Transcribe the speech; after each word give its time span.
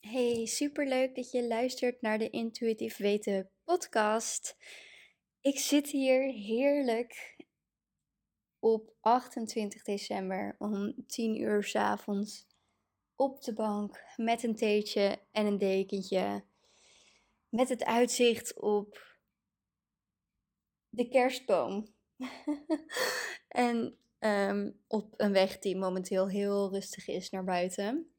Hey, 0.00 0.46
superleuk 0.46 1.14
dat 1.14 1.30
je 1.30 1.46
luistert 1.46 2.00
naar 2.00 2.18
de 2.18 2.30
Intuïtief 2.30 2.96
Weten 2.96 3.50
podcast. 3.64 4.56
Ik 5.40 5.58
zit 5.58 5.90
hier 5.90 6.32
heerlijk 6.32 7.36
op 8.58 8.94
28 9.00 9.82
december 9.82 10.54
om 10.58 10.94
10 11.06 11.40
uur 11.40 11.64
's 11.64 11.74
avonds 11.74 12.46
op 13.16 13.42
de 13.42 13.52
bank 13.52 14.04
met 14.16 14.42
een 14.42 14.56
theetje 14.56 15.18
en 15.32 15.46
een 15.46 15.58
dekentje. 15.58 16.44
Met 17.48 17.68
het 17.68 17.84
uitzicht 17.84 18.60
op 18.60 19.16
de 20.88 21.08
kerstboom. 21.08 21.94
en 23.48 23.98
ehm, 24.18 24.70
op 24.86 25.14
een 25.16 25.32
weg 25.32 25.58
die 25.58 25.76
momenteel 25.76 26.28
heel 26.28 26.70
rustig 26.70 27.08
is 27.08 27.30
naar 27.30 27.44
buiten. 27.44 28.10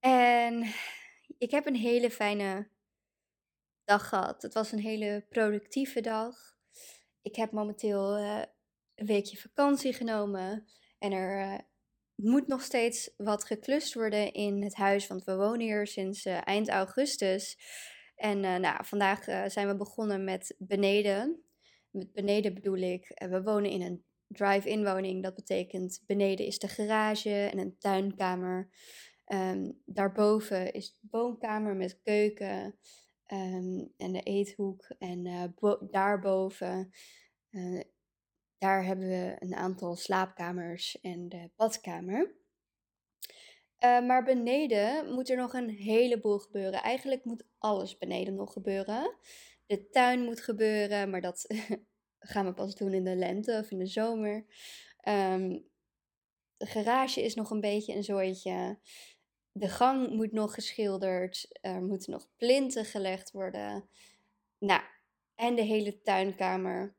En 0.00 0.74
ik 1.38 1.50
heb 1.50 1.66
een 1.66 1.76
hele 1.76 2.10
fijne 2.10 2.68
dag 3.84 4.08
gehad. 4.08 4.42
Het 4.42 4.54
was 4.54 4.72
een 4.72 4.78
hele 4.78 5.26
productieve 5.28 6.00
dag. 6.00 6.36
Ik 7.22 7.36
heb 7.36 7.52
momenteel 7.52 8.16
eh, 8.16 8.42
een 8.94 9.06
weekje 9.06 9.36
vakantie 9.36 9.92
genomen. 9.92 10.66
En 10.98 11.12
er 11.12 11.52
eh, 11.52 11.58
moet 12.22 12.46
nog 12.46 12.62
steeds 12.62 13.10
wat 13.16 13.44
geklust 13.44 13.94
worden 13.94 14.32
in 14.32 14.62
het 14.62 14.74
huis. 14.74 15.06
Want 15.06 15.24
we 15.24 15.36
wonen 15.36 15.60
hier 15.60 15.86
sinds 15.86 16.24
eh, 16.24 16.46
eind 16.46 16.68
augustus. 16.68 17.58
En 18.16 18.44
eh, 18.44 18.56
nou, 18.56 18.84
vandaag 18.84 19.26
eh, 19.26 19.44
zijn 19.46 19.68
we 19.68 19.76
begonnen 19.76 20.24
met 20.24 20.54
beneden. 20.58 21.42
Met 21.90 22.12
beneden 22.12 22.54
bedoel 22.54 22.76
ik, 22.76 23.22
we 23.28 23.42
wonen 23.42 23.70
in 23.70 23.82
een 23.82 24.04
drive-in 24.26 24.84
woning. 24.84 25.22
Dat 25.22 25.34
betekent 25.34 26.02
beneden 26.06 26.46
is 26.46 26.58
de 26.58 26.68
garage 26.68 27.48
en 27.52 27.58
een 27.58 27.78
tuinkamer. 27.78 28.68
Ehm, 29.24 29.70
daarboven 29.84 30.72
is 30.72 30.92
de 30.92 31.08
woonkamer 31.10 31.76
met 31.76 32.00
keuken 32.02 32.78
ehm, 33.26 33.84
en 33.96 34.12
de 34.12 34.22
eethoek. 34.22 34.94
En 34.98 35.52
bo- 35.60 35.88
daarboven, 35.90 36.90
daar 38.60 38.84
hebben 38.84 39.08
we 39.08 39.36
een 39.38 39.54
aantal 39.54 39.96
slaapkamers 39.96 41.00
en 41.00 41.28
de 41.28 41.50
badkamer. 41.56 42.34
Eh, 43.76 44.06
maar 44.06 44.24
beneden 44.24 45.12
moet 45.12 45.30
er 45.30 45.36
nog 45.36 45.52
een 45.52 45.68
heleboel 45.68 46.38
gebeuren. 46.38 46.82
Eigenlijk 46.82 47.24
moet 47.24 47.44
alles 47.58 47.98
beneden 47.98 48.34
nog 48.34 48.52
gebeuren. 48.52 49.14
De 49.66 49.88
tuin 49.90 50.24
moet 50.24 50.40
gebeuren, 50.40 51.10
maar 51.10 51.20
dat 51.20 51.46
gaan 52.32 52.46
we 52.46 52.52
pas 52.52 52.74
doen 52.74 52.94
in 52.94 53.04
de 53.04 53.16
lente 53.16 53.58
of 53.62 53.70
in 53.70 53.78
de 53.78 53.86
zomer. 53.86 54.46
Ehm, 55.00 55.58
de 56.56 56.66
garage 56.66 57.22
is 57.22 57.34
nog 57.34 57.50
een 57.50 57.60
beetje 57.60 57.94
een 57.94 58.04
zooitje. 58.04 58.78
De 59.52 59.68
gang 59.68 60.10
moet 60.10 60.32
nog 60.32 60.54
geschilderd. 60.54 61.58
Er 61.60 61.82
moeten 61.82 62.12
nog 62.12 62.28
plinten 62.36 62.84
gelegd 62.84 63.30
worden. 63.30 63.88
Nou, 64.58 64.82
en 65.34 65.54
de 65.54 65.62
hele 65.62 66.02
tuinkamer 66.02 66.98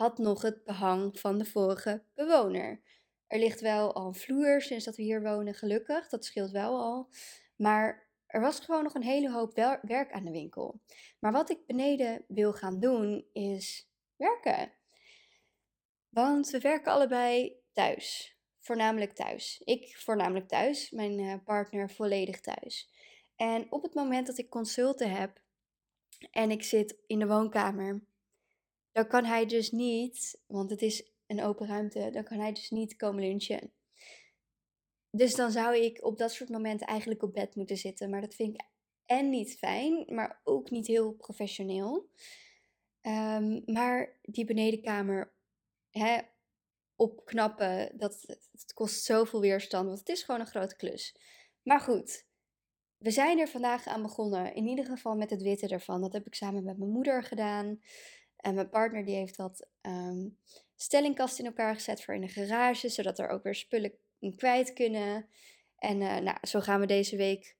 had 0.00 0.18
nog 0.18 0.42
het 0.42 0.64
behang 0.64 1.18
van 1.18 1.38
de 1.38 1.44
vorige 1.44 2.02
bewoner. 2.14 2.80
Er 3.26 3.38
ligt 3.38 3.60
wel 3.60 3.94
al 3.94 4.06
een 4.06 4.14
vloer 4.14 4.62
sinds 4.62 4.84
dat 4.84 4.96
we 4.96 5.02
hier 5.02 5.22
wonen, 5.22 5.54
gelukkig. 5.54 6.08
Dat 6.08 6.24
scheelt 6.24 6.50
wel 6.50 6.80
al. 6.80 7.08
Maar 7.56 8.08
er 8.26 8.40
was 8.40 8.60
gewoon 8.60 8.82
nog 8.82 8.94
een 8.94 9.02
hele 9.02 9.30
hoop 9.30 9.54
werk 9.82 10.12
aan 10.12 10.24
de 10.24 10.30
winkel. 10.30 10.80
Maar 11.18 11.32
wat 11.32 11.50
ik 11.50 11.66
beneden 11.66 12.24
wil 12.28 12.52
gaan 12.52 12.80
doen, 12.80 13.26
is 13.32 13.90
werken. 14.16 14.72
Want 16.08 16.50
we 16.50 16.60
werken 16.60 16.92
allebei 16.92 17.56
thuis. 17.72 18.36
Voornamelijk 18.58 19.12
thuis. 19.12 19.62
Ik 19.64 19.96
voornamelijk 19.96 20.48
thuis, 20.48 20.90
mijn 20.90 21.18
eh, 21.18 21.34
partner 21.44 21.90
volledig 21.90 22.40
thuis. 22.40 22.90
En 23.36 23.72
op 23.72 23.82
het 23.82 23.94
moment 23.94 24.26
dat 24.26 24.38
ik 24.38 24.50
consulten 24.50 25.10
heb 25.10 25.40
en 26.30 26.50
ik 26.50 26.62
zit 26.62 26.96
in 27.06 27.18
de 27.18 27.26
woonkamer, 27.26 28.08
dan 28.92 29.06
kan 29.06 29.24
hij 29.24 29.46
dus 29.46 29.70
niet, 29.70 30.40
want 30.46 30.70
het 30.70 30.82
is 30.82 31.10
een 31.26 31.42
open 31.42 31.66
ruimte, 31.66 32.10
dan 32.10 32.24
kan 32.24 32.38
hij 32.38 32.52
dus 32.52 32.70
niet 32.70 32.96
komen 32.96 33.22
lunchen. 33.22 33.72
Dus 35.10 35.34
dan 35.34 35.50
zou 35.50 35.76
ik 35.76 36.04
op 36.04 36.18
dat 36.18 36.32
soort 36.32 36.50
momenten 36.50 36.86
eigenlijk 36.86 37.22
op 37.22 37.32
bed 37.32 37.54
moeten 37.54 37.76
zitten. 37.76 38.10
Maar 38.10 38.20
dat 38.20 38.34
vind 38.34 38.54
ik 38.54 38.60
en 39.06 39.30
niet 39.30 39.58
fijn, 39.58 40.04
maar 40.14 40.40
ook 40.44 40.70
niet 40.70 40.86
heel 40.86 41.12
professioneel. 41.12 42.10
Ehm, 43.00 43.60
maar 43.64 44.18
die 44.22 44.44
benedenkamer 44.44 45.32
hè, 45.90 46.20
opknappen, 46.96 47.98
dat, 47.98 48.24
dat 48.52 48.72
kost 48.74 49.04
zoveel 49.04 49.40
weerstand, 49.40 49.86
want 49.86 49.98
het 49.98 50.08
is 50.08 50.22
gewoon 50.22 50.40
een 50.40 50.46
grote 50.46 50.76
klus. 50.76 51.16
Maar 51.62 51.80
goed, 51.80 52.24
we 52.96 53.10
zijn 53.10 53.38
er 53.38 53.48
vandaag 53.48 53.86
aan 53.86 54.02
begonnen. 54.02 54.54
In 54.54 54.66
ieder 54.66 54.84
geval 54.84 55.16
met 55.16 55.30
het 55.30 55.42
witte 55.42 55.68
ervan. 55.68 56.00
Dat 56.00 56.12
heb 56.12 56.26
ik 56.26 56.34
samen 56.34 56.64
met 56.64 56.78
mijn 56.78 56.90
moeder 56.90 57.22
gedaan. 57.22 57.80
En 58.40 58.54
mijn 58.54 58.68
partner 58.68 59.04
die 59.04 59.14
heeft 59.14 59.36
wat 59.36 59.66
ehm 59.80 60.28
stellingkast 60.76 61.38
in 61.38 61.46
elkaar 61.46 61.74
gezet 61.74 62.04
voor 62.04 62.14
in 62.14 62.20
de 62.20 62.28
garage, 62.28 62.88
zodat 62.88 63.18
er 63.18 63.28
ook 63.28 63.42
weer 63.42 63.54
spullen 63.54 63.92
kwijt 64.36 64.72
kunnen. 64.72 65.28
En 65.76 66.02
eh, 66.02 66.16
nou, 66.16 66.36
zo 66.42 66.60
gaan 66.60 66.80
we 66.80 66.86
deze 66.86 67.16
week 67.16 67.56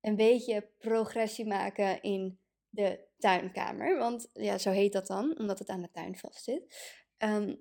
een 0.00 0.16
beetje 0.16 0.68
progressie 0.78 1.46
maken 1.46 2.02
in 2.02 2.38
de 2.68 3.00
tuinkamer. 3.18 3.98
Want 3.98 4.30
ja, 4.32 4.58
zo 4.58 4.70
heet 4.70 4.92
dat 4.92 5.06
dan, 5.06 5.38
omdat 5.38 5.58
het 5.58 5.68
aan 5.68 5.82
de 5.82 5.90
tuin 5.90 6.18
vast 6.18 6.44
zit. 6.44 6.94
Ehm, 7.16 7.54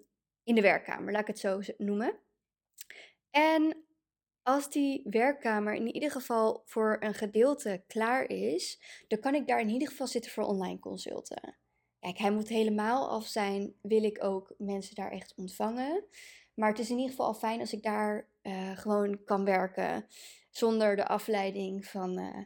in 0.44 0.56
de 0.56 0.62
werkkamer, 0.62 1.12
laat 1.12 1.22
ik 1.22 1.28
het 1.28 1.40
zo 1.40 1.60
noemen. 1.78 2.20
En 3.30 3.86
als 4.42 4.70
die 4.70 5.02
werkkamer 5.10 5.74
in 5.74 5.94
ieder 5.94 6.12
geval 6.12 6.62
voor 6.66 6.98
een 7.00 7.14
gedeelte 7.14 7.84
klaar 7.88 8.30
is, 8.30 8.82
dan 9.08 9.20
kan 9.20 9.36
ik 9.36 9.48
daar 9.48 9.60
in 9.60 9.70
ieder 9.70 9.88
geval 9.88 10.08
zitten 10.08 10.32
voor 10.32 10.44
online 10.44 10.80
consulten. 10.80 11.58
Kijk, 12.04 12.18
hij 12.18 12.32
moet 12.32 12.48
helemaal 12.48 13.10
af 13.10 13.26
zijn, 13.26 13.74
wil 13.82 14.04
ik 14.04 14.24
ook 14.24 14.54
mensen 14.58 14.96
daar 14.96 15.12
echt 15.12 15.34
ontvangen. 15.36 16.04
Maar 16.54 16.70
het 16.70 16.80
is 16.80 16.90
in 16.90 16.96
ieder 16.96 17.10
geval 17.10 17.26
al 17.26 17.34
fijn 17.34 17.60
als 17.60 17.74
ik 17.74 17.84
daar 17.84 18.30
eh, 18.42 18.78
gewoon 18.78 19.24
kan 19.24 19.46
werken 19.46 20.08
zonder 20.50 20.96
de 20.96 21.08
afleiding 21.08 21.86
van 21.86 22.18
eh, 22.18 22.40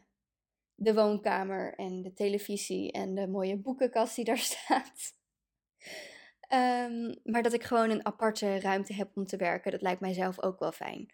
de 0.76 0.94
woonkamer 0.94 1.74
en 1.74 2.02
de 2.02 2.14
televisie 2.14 2.92
en 2.92 3.16
de 3.16 3.28
mooie 3.28 3.58
boekenkast 3.58 4.16
die 4.16 4.26
daar 4.26 4.38
staat. 4.54 5.16
Ehm, 6.40 7.16
maar 7.24 7.44
dat 7.44 7.54
ik 7.54 7.64
gewoon 7.64 7.90
een 7.90 8.06
aparte 8.06 8.60
ruimte 8.60 8.94
heb 8.94 9.12
om 9.18 9.26
te 9.26 9.38
werken, 9.38 9.72
dat 9.72 9.82
lijkt 9.82 10.02
mij 10.02 10.14
zelf 10.14 10.42
ook 10.42 10.60
wel 10.60 10.72
fijn. 10.72 11.10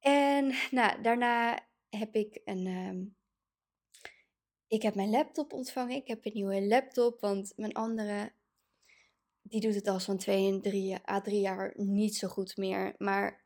En 0.00 0.54
nou, 0.70 1.02
daarna 1.02 1.58
heb 1.88 2.14
ik 2.14 2.40
een. 2.44 2.66
ehm, 2.66 3.21
ik 4.72 4.82
heb 4.82 4.94
mijn 4.94 5.10
laptop 5.10 5.52
ontvangen. 5.52 5.96
Ik 5.96 6.06
heb 6.06 6.24
een 6.24 6.32
nieuwe 6.34 6.66
laptop, 6.66 7.20
want 7.20 7.52
mijn 7.56 7.72
andere. 7.72 8.32
Die 9.42 9.60
doet 9.60 9.74
het 9.74 9.88
al 9.88 10.00
zo'n 10.00 10.16
2 10.16 10.52
en 10.52 10.60
3 10.60 10.96
à 11.08 11.20
3 11.20 11.40
jaar 11.40 11.72
niet 11.76 12.16
zo 12.16 12.28
goed 12.28 12.56
meer. 12.56 12.94
Maar 12.98 13.42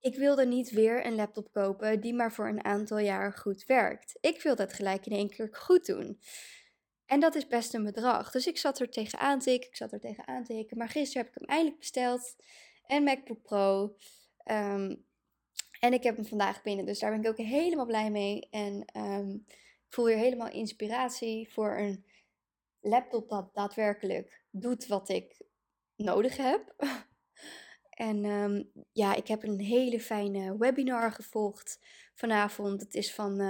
ik 0.00 0.16
wilde 0.16 0.46
niet 0.46 0.70
weer 0.70 1.06
een 1.06 1.14
laptop 1.14 1.52
kopen 1.52 2.00
die 2.00 2.14
maar 2.14 2.32
voor 2.32 2.48
een 2.48 2.64
aantal 2.64 2.98
jaar 2.98 3.32
goed 3.32 3.64
werkt. 3.64 4.18
Ik 4.20 4.42
wil 4.42 4.56
dat 4.56 4.72
gelijk 4.72 5.06
in 5.06 5.16
één 5.16 5.30
keer 5.30 5.48
goed 5.52 5.86
doen. 5.86 6.20
En 7.06 7.20
dat 7.20 7.34
is 7.34 7.46
best 7.46 7.74
een 7.74 7.84
bedrag. 7.84 8.30
Dus 8.30 8.46
ik 8.46 8.58
zat 8.58 8.80
er 8.80 8.90
tegenaan 8.90 9.38
te 9.38 9.44
tikken, 9.44 9.68
ik 9.68 9.76
zat 9.76 9.92
er 9.92 10.00
tegenaan 10.00 10.44
te 10.44 10.52
tikken. 10.52 10.78
Maar 10.78 10.88
gisteren 10.88 11.22
heb 11.22 11.34
ik 11.34 11.40
hem 11.40 11.48
eindelijk 11.48 11.78
besteld. 11.78 12.36
Een 12.86 13.02
MacBook 13.02 13.42
Pro. 13.42 13.96
Ehm, 14.36 14.96
en 15.80 15.92
ik 15.92 16.02
heb 16.02 16.16
hem 16.16 16.26
vandaag 16.26 16.62
binnen, 16.62 16.86
dus 16.86 16.98
daar 16.98 17.10
ben 17.10 17.20
ik 17.20 17.28
ook 17.28 17.46
helemaal 17.46 17.86
blij 17.86 18.10
mee. 18.10 18.48
En 18.50 18.84
ehm, 18.84 19.36
voel 19.94 20.04
weer 20.04 20.16
helemaal 20.16 20.50
inspiratie 20.50 21.52
voor 21.52 21.76
een 21.76 22.04
laptop 22.80 23.28
dat 23.28 23.54
daadwerkelijk 23.54 24.44
doet 24.50 24.86
wat 24.86 25.08
ik 25.08 25.42
nodig 25.96 26.36
heb. 26.36 26.74
En 27.94 28.24
ehm, 28.24 28.62
ja, 28.92 29.14
ik 29.14 29.28
heb 29.28 29.42
een 29.42 29.60
hele 29.60 30.00
fijne 30.00 30.56
webinar 30.58 31.12
gevolgd 31.12 31.78
vanavond. 32.14 32.80
Het 32.80 32.94
is 32.94 33.14
van 33.14 33.40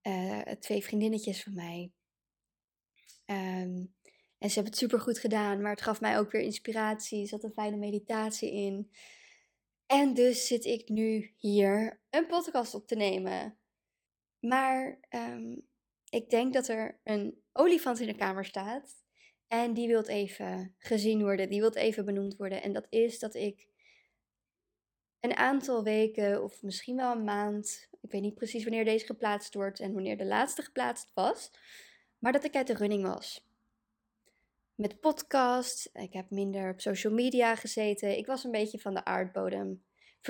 eh, 0.00 0.40
twee 0.40 0.84
vriendinnetjes 0.84 1.42
van 1.42 1.54
mij. 1.54 1.92
Ehm, 3.24 3.84
en 4.38 4.48
ze 4.48 4.54
hebben 4.54 4.72
het 4.72 4.76
super 4.76 5.00
goed 5.00 5.18
gedaan, 5.18 5.60
maar 5.60 5.70
het 5.70 5.82
gaf 5.82 6.00
mij 6.00 6.18
ook 6.18 6.30
weer 6.30 6.42
inspiratie. 6.42 7.20
Er 7.20 7.28
zat 7.28 7.44
een 7.44 7.52
fijne 7.52 7.76
meditatie 7.76 8.52
in. 8.52 8.90
En 9.86 10.14
dus 10.14 10.46
zit 10.46 10.64
ik 10.64 10.88
nu 10.88 11.34
hier 11.36 12.00
een 12.10 12.26
podcast 12.26 12.74
op 12.74 12.86
te 12.86 12.96
nemen. 12.96 13.58
Maar 14.40 14.98
ehm, 15.08 15.56
ik 16.10 16.30
denk 16.30 16.52
dat 16.52 16.68
er 16.68 17.00
een 17.04 17.42
olifant 17.52 18.00
in 18.00 18.06
de 18.06 18.16
kamer 18.16 18.44
staat. 18.44 19.04
En 19.48 19.74
die 19.74 19.88
wilt 19.88 20.08
even 20.08 20.74
gezien 20.78 21.22
worden, 21.22 21.48
die 21.50 21.60
wilt 21.60 21.74
even 21.74 22.04
benoemd 22.04 22.36
worden. 22.36 22.62
En 22.62 22.72
dat 22.72 22.86
is 22.90 23.18
dat 23.18 23.34
ik 23.34 23.66
een 25.20 25.36
aantal 25.36 25.82
weken 25.82 26.42
of 26.42 26.62
misschien 26.62 26.96
wel 26.96 27.12
een 27.12 27.24
maand. 27.24 27.88
Ik 28.00 28.10
weet 28.10 28.22
niet 28.22 28.34
precies 28.34 28.64
wanneer 28.64 28.84
deze 28.84 29.06
geplaatst 29.06 29.54
wordt 29.54 29.80
en 29.80 29.92
wanneer 29.92 30.16
de 30.16 30.26
laatste 30.26 30.62
geplaatst 30.62 31.10
was. 31.14 31.50
Maar 32.18 32.32
dat 32.32 32.44
ik 32.44 32.56
uit 32.56 32.66
de 32.66 32.74
running 32.74 33.02
was. 33.02 33.44
Met 34.74 35.00
podcast, 35.00 35.90
ik 35.92 36.12
heb 36.12 36.30
minder 36.30 36.70
op 36.70 36.80
social 36.80 37.12
media 37.12 37.54
gezeten. 37.54 38.18
Ik 38.18 38.26
was 38.26 38.44
een 38.44 38.50
beetje 38.50 38.78
van 38.78 38.94
de 38.94 39.04
aardbodem 39.04 39.84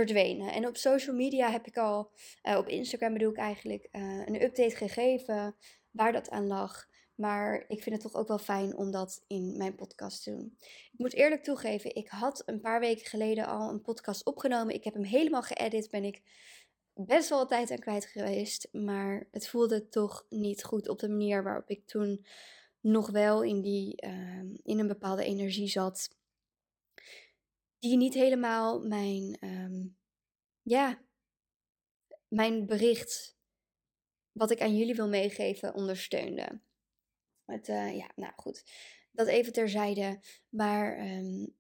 En 0.04 0.66
op 0.66 0.76
social 0.76 1.16
media 1.16 1.50
heb 1.50 1.66
ik 1.66 1.76
al, 1.76 2.10
uh, 2.42 2.56
op 2.56 2.68
Instagram 2.68 3.12
bedoel 3.12 3.30
ik 3.30 3.36
eigenlijk, 3.36 3.88
uh, 3.92 4.26
een 4.26 4.42
update 4.42 4.76
gegeven 4.76 5.56
waar 5.90 6.12
dat 6.12 6.30
aan 6.30 6.46
lag. 6.46 6.88
Maar 7.14 7.64
ik 7.68 7.82
vind 7.82 8.02
het 8.02 8.12
toch 8.12 8.20
ook 8.20 8.28
wel 8.28 8.38
fijn 8.38 8.76
om 8.76 8.90
dat 8.90 9.24
in 9.26 9.56
mijn 9.56 9.74
podcast 9.74 10.22
te 10.22 10.30
doen. 10.30 10.56
Ik 10.92 10.98
moet 10.98 11.14
eerlijk 11.14 11.42
toegeven, 11.42 11.94
ik 11.94 12.08
had 12.08 12.42
een 12.46 12.60
paar 12.60 12.80
weken 12.80 13.06
geleden 13.06 13.46
al 13.46 13.70
een 13.70 13.82
podcast 13.82 14.24
opgenomen. 14.24 14.74
Ik 14.74 14.84
heb 14.84 14.94
hem 14.94 15.02
helemaal 15.02 15.42
geëdit, 15.42 15.90
ben 15.90 16.04
ik 16.04 16.22
best 16.94 17.28
wel 17.28 17.46
tijd 17.46 17.70
aan 17.70 17.78
kwijt 17.78 18.04
geweest. 18.04 18.68
Maar 18.72 19.28
het 19.30 19.48
voelde 19.48 19.88
toch 19.88 20.26
niet 20.28 20.64
goed 20.64 20.88
op 20.88 20.98
de 20.98 21.08
manier 21.08 21.42
waarop 21.42 21.70
ik 21.70 21.86
toen 21.86 22.26
nog 22.80 23.10
wel 23.10 23.42
in, 23.42 23.60
die, 23.60 24.06
uh, 24.06 24.40
in 24.62 24.78
een 24.78 24.86
bepaalde 24.86 25.24
energie 25.24 25.68
zat. 25.68 26.15
Die 27.78 27.96
niet 27.96 28.14
helemaal 28.14 28.80
mijn, 28.80 29.36
um, 29.40 29.96
ja, 30.62 31.04
mijn 32.28 32.66
bericht, 32.66 33.36
wat 34.32 34.50
ik 34.50 34.60
aan 34.60 34.76
jullie 34.76 34.94
wil 34.94 35.08
meegeven, 35.08 35.74
ondersteunde. 35.74 36.60
Het, 37.44 37.68
uh, 37.68 37.96
ja, 37.96 38.10
nou 38.14 38.32
goed, 38.36 38.64
dat 39.12 39.26
even 39.26 39.52
terzijde. 39.52 40.20
Maar 40.48 40.98
um, 41.06 41.56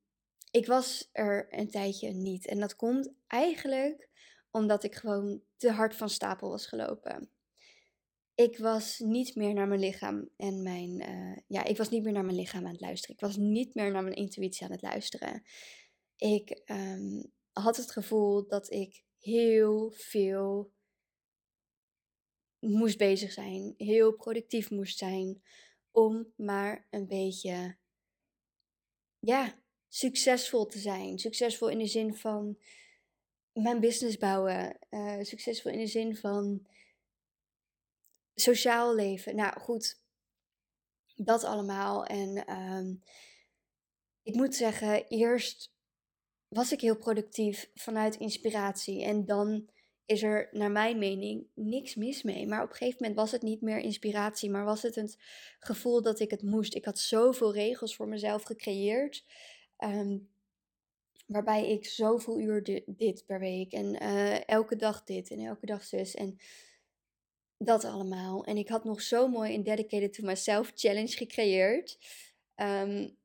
ik 0.50 0.66
was 0.66 1.08
er 1.12 1.46
een 1.50 1.70
tijdje 1.70 2.12
niet. 2.12 2.46
En 2.46 2.60
dat 2.60 2.76
komt 2.76 3.12
eigenlijk 3.26 4.08
omdat 4.50 4.84
ik 4.84 4.94
gewoon 4.94 5.42
te 5.56 5.70
hard 5.70 5.96
van 5.96 6.08
stapel 6.08 6.50
was 6.50 6.66
gelopen. 6.66 7.30
Ik 8.34 8.58
was 8.58 8.98
niet 8.98 9.34
meer 9.34 9.54
naar 9.54 9.68
mijn 9.68 9.80
lichaam 9.80 10.28
en 10.36 10.62
mijn. 10.62 11.10
Uh, 11.10 11.36
ja, 11.46 11.64
ik 11.64 11.76
was 11.76 11.88
niet 11.88 12.02
meer 12.02 12.12
naar 12.12 12.24
mijn 12.24 12.36
lichaam 12.36 12.64
aan 12.64 12.72
het 12.72 12.80
luisteren. 12.80 13.14
Ik 13.14 13.20
was 13.20 13.36
niet 13.36 13.74
meer 13.74 13.90
naar 13.92 14.02
mijn 14.02 14.14
intuïtie 14.14 14.64
aan 14.64 14.72
het 14.72 14.82
luisteren. 14.82 15.42
Ik 16.16 16.62
um, 16.66 17.32
had 17.52 17.76
het 17.76 17.92
gevoel 17.92 18.46
dat 18.46 18.70
ik 18.70 19.04
heel 19.18 19.90
veel 19.90 20.72
moest 22.58 22.98
bezig 22.98 23.32
zijn, 23.32 23.74
heel 23.76 24.12
productief 24.12 24.70
moest 24.70 24.98
zijn, 24.98 25.42
om 25.90 26.32
maar 26.36 26.86
een 26.90 27.06
beetje, 27.06 27.76
ja, 29.18 29.60
succesvol 29.88 30.66
te 30.66 30.78
zijn. 30.78 31.18
Succesvol 31.18 31.68
in 31.68 31.78
de 31.78 31.86
zin 31.86 32.14
van 32.14 32.58
mijn 33.52 33.80
business 33.80 34.16
bouwen, 34.16 34.78
uh, 34.90 35.22
succesvol 35.22 35.70
in 35.70 35.78
de 35.78 35.86
zin 35.86 36.16
van 36.16 36.66
sociaal 38.34 38.94
leven. 38.94 39.36
Nou 39.36 39.60
goed, 39.60 40.02
dat 41.14 41.44
allemaal. 41.44 42.04
En 42.04 42.50
um, 42.58 43.02
ik 44.22 44.34
moet 44.34 44.54
zeggen, 44.54 45.06
eerst 45.08 45.75
was 46.48 46.72
ik 46.72 46.80
heel 46.80 46.96
productief 46.96 47.70
vanuit 47.74 48.16
inspiratie. 48.16 49.04
En 49.04 49.24
dan 49.24 49.68
is 50.06 50.22
er, 50.22 50.48
naar 50.52 50.70
mijn 50.70 50.98
mening, 50.98 51.46
niks 51.54 51.94
mis 51.94 52.22
mee. 52.22 52.46
Maar 52.46 52.62
op 52.62 52.70
een 52.70 52.76
gegeven 52.76 52.98
moment 53.00 53.18
was 53.18 53.32
het 53.32 53.42
niet 53.42 53.60
meer 53.60 53.78
inspiratie, 53.78 54.50
maar 54.50 54.64
was 54.64 54.82
het 54.82 54.94
het 54.94 55.18
gevoel 55.58 56.02
dat 56.02 56.20
ik 56.20 56.30
het 56.30 56.42
moest. 56.42 56.74
Ik 56.74 56.84
had 56.84 56.98
zoveel 56.98 57.52
regels 57.52 57.96
voor 57.96 58.08
mezelf 58.08 58.42
gecreëerd. 58.42 59.24
Um, 59.78 60.28
waarbij 61.26 61.70
ik 61.70 61.86
zoveel 61.86 62.40
uur 62.40 62.82
dit 62.86 63.26
per 63.26 63.38
week 63.38 63.72
en 63.72 64.02
uh, 64.02 64.48
elke 64.48 64.76
dag 64.76 65.04
dit 65.04 65.30
en 65.30 65.38
elke 65.38 65.66
dag 65.66 65.84
zus. 65.84 66.14
En 66.14 66.38
dat 67.58 67.84
allemaal. 67.84 68.44
En 68.44 68.56
ik 68.56 68.68
had 68.68 68.84
nog 68.84 69.02
zo 69.02 69.28
mooi 69.28 69.54
een 69.54 69.62
Dedicated 69.62 70.12
to 70.12 70.24
Myself 70.24 70.72
challenge 70.74 71.16
gecreëerd. 71.16 71.98
Um, 72.56 73.16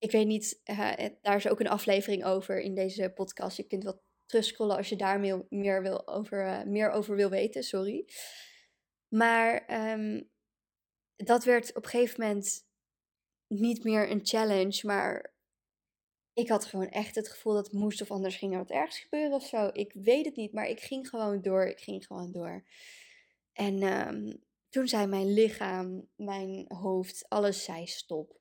ik 0.00 0.10
weet 0.10 0.26
niet, 0.26 0.60
uh, 0.64 0.92
daar 1.22 1.36
is 1.36 1.48
ook 1.48 1.60
een 1.60 1.68
aflevering 1.68 2.24
over 2.24 2.60
in 2.60 2.74
deze 2.74 3.12
podcast. 3.14 3.56
Je 3.56 3.66
kunt 3.66 3.84
wat 3.84 4.02
terugscrollen 4.26 4.76
als 4.76 4.88
je 4.88 4.96
daar 4.96 5.20
meer, 5.48 5.82
wil 5.82 6.08
over, 6.08 6.46
uh, 6.46 6.62
meer 6.62 6.90
over 6.90 7.16
wil 7.16 7.30
weten, 7.30 7.62
sorry. 7.62 8.08
Maar 9.08 9.72
um, 9.92 10.30
dat 11.16 11.44
werd 11.44 11.76
op 11.76 11.84
een 11.84 11.90
gegeven 11.90 12.20
moment 12.20 12.66
niet 13.46 13.84
meer 13.84 14.10
een 14.10 14.26
challenge, 14.26 14.86
maar 14.86 15.34
ik 16.32 16.48
had 16.48 16.64
gewoon 16.64 16.88
echt 16.88 17.14
het 17.14 17.28
gevoel 17.28 17.54
dat 17.54 17.66
het 17.66 17.74
moest 17.74 18.00
of 18.00 18.10
anders 18.10 18.36
ging 18.36 18.52
er 18.52 18.58
wat 18.58 18.70
ergens 18.70 18.98
gebeuren 18.98 19.32
of 19.32 19.46
zo. 19.46 19.70
Ik 19.72 19.92
weet 19.92 20.24
het 20.24 20.36
niet, 20.36 20.52
maar 20.52 20.68
ik 20.68 20.80
ging 20.80 21.08
gewoon 21.08 21.42
door. 21.42 21.66
Ik 21.66 21.80
ging 21.80 22.06
gewoon 22.06 22.32
door. 22.32 22.64
En 23.52 23.82
um, 23.82 24.44
toen 24.68 24.88
zei 24.88 25.06
mijn 25.06 25.32
lichaam, 25.32 26.08
mijn 26.16 26.64
hoofd, 26.68 27.28
alles 27.28 27.64
zei 27.64 27.86
stop. 27.86 28.39